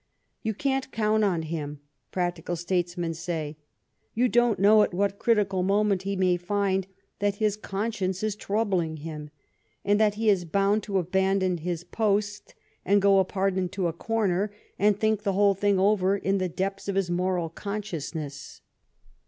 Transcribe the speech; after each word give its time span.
"You 0.41 0.55
can't 0.55 0.91
count 0.91 1.23
on 1.23 1.43
him," 1.43 1.79
practical 2.11 2.55
statesmen 2.55 3.13
say." 3.13 3.55
You 4.15 4.29
don't 4.29 4.57
know 4.57 4.81
at 4.81 4.95
what 4.95 5.19
critical 5.19 5.61
moment 5.61 6.01
he 6.01 6.15
may 6.15 6.37
find 6.37 6.87
that 7.19 7.35
his 7.35 7.55
con 7.55 7.91
science 7.91 8.23
is 8.23 8.35
troubling 8.35 8.97
him, 9.05 9.29
and 9.85 9.99
that 9.99 10.15
he 10.15 10.27
is 10.27 10.43
bound 10.43 10.81
to 10.85 10.97
abandon 10.97 11.57
his 11.57 11.83
post 11.83 12.55
and 12.83 12.99
go 12.99 13.19
apart 13.19 13.55
into 13.57 13.85
a 13.87 13.93
corner 13.93 14.45
and 14.79 14.95
GLADSTONFS 14.95 15.01
MARRIAGE 15.03 15.03
91 15.17 15.17
think 15.17 15.23
the 15.23 15.33
whole 15.33 15.53
thing 15.53 15.77
over 15.79 16.17
in 16.17 16.39
the 16.39 16.49
depths 16.49 16.87
of 16.87 16.95
his 16.95 17.11
moral 17.11 17.49
consciousness." 17.49 18.61